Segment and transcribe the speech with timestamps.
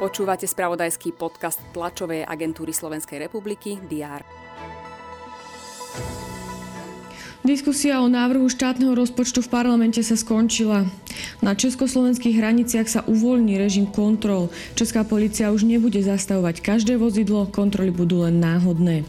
[0.00, 4.24] Počúvate spravodajský podcast tlačovej agentúry Slovenskej republiky DR.
[7.40, 10.88] Diskusia o návrhu štátneho rozpočtu v parlamente sa skončila.
[11.40, 14.52] Na československých hraniciach sa uvoľní režim kontrol.
[14.76, 19.08] Česká policia už nebude zastavovať každé vozidlo, kontroly budú len náhodné.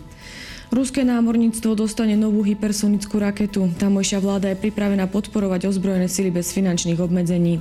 [0.72, 3.68] Ruské námorníctvo dostane novú hypersonickú raketu.
[3.76, 7.60] Tamojšia vláda je pripravená podporovať ozbrojené sily bez finančných obmedzení.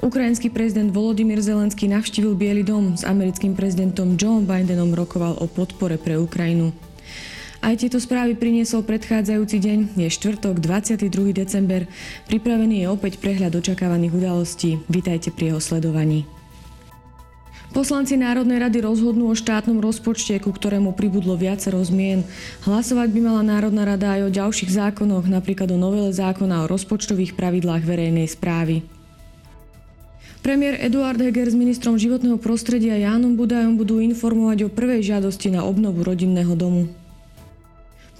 [0.00, 2.96] Ukrajinský prezident Volodymyr Zelenský navštívil Biely dom.
[2.96, 6.72] S americkým prezidentom Joe Bidenom rokoval o podpore pre Ukrajinu.
[7.60, 11.36] Aj tieto správy priniesol predchádzajúci deň, je štvrtok 22.
[11.36, 11.84] december.
[12.32, 14.80] Pripravený je opäť prehľad očakávaných udalostí.
[14.88, 16.24] Vítajte pri jeho sledovaní.
[17.72, 22.20] Poslanci Národnej rady rozhodnú o štátnom rozpočte, ku ktorému pribudlo viacero zmien.
[22.68, 27.32] Hlasovať by mala Národná rada aj o ďalších zákonoch, napríklad o novele zákona o rozpočtových
[27.32, 28.84] pravidlách verejnej správy.
[30.44, 35.64] Premiér Eduard Heger s ministrom životného prostredia Jánom Budajom budú informovať o prvej žiadosti na
[35.64, 36.92] obnovu rodinného domu.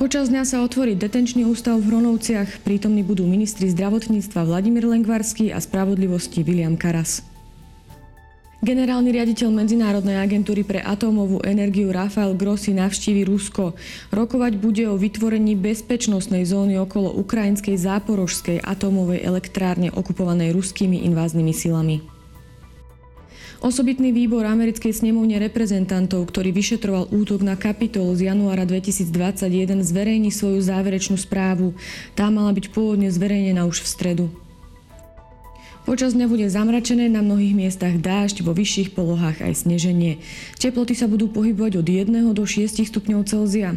[0.00, 2.64] Počas dňa sa otvorí detenčný ústav v Hronovciach.
[2.64, 7.31] Prítomní budú ministri zdravotníctva Vladimír Lengvarský a spravodlivosti William Karas.
[8.62, 13.74] Generálny riaditeľ Medzinárodnej agentúry pre atómovú energiu Rafael Grossi navštívi Rusko.
[14.14, 22.06] Rokovať bude o vytvorení bezpečnostnej zóny okolo ukrajinskej záporožskej atómovej elektrárne okupovanej ruskými inváznými silami.
[23.66, 30.62] Osobitný výbor americkej snemovne reprezentantov, ktorý vyšetroval útok na kapitol z januára 2021, zverejní svoju
[30.62, 31.74] záverečnú správu.
[32.14, 34.26] Tá mala byť pôvodne zverejnená už v stredu.
[35.82, 40.22] Počas dňa bude zamračené, na mnohých miestach dážď, vo vyšších polohách aj sneženie.
[40.62, 43.74] Teploty sa budú pohybovať od 1 do 6 stupňov Celzia.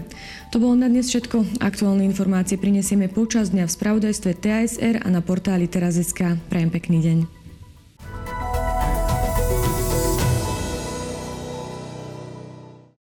[0.54, 1.58] To bolo na dnes všetko.
[1.66, 6.38] Aktuálne informácie prinesieme počas dňa v spravodajstve TASR a na portáli teraz.sk.
[6.46, 7.45] Prajem pekný deň.